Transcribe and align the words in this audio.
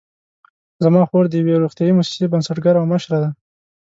زما 0.83 1.01
خور 1.09 1.23
د 1.29 1.33
یوې 1.41 1.55
روغتیايي 1.63 1.93
مؤسسې 1.97 2.25
بنسټګره 2.33 2.77
او 2.81 2.85
مشره 2.93 3.17
ده 3.23 3.29